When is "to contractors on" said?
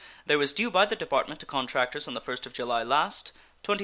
1.41-2.15